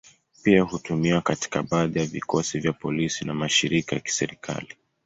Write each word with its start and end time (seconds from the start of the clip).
Pia 0.43 0.63
hutumiwa 0.63 1.21
katika 1.21 1.63
baadhi 1.63 1.99
ya 1.99 2.05
vikosi 2.05 2.59
vya 2.59 2.73
polisi 2.73 3.25
na 3.25 3.33
mashirika 3.33 3.95
ya 3.95 4.01
kiserikali. 4.01 4.75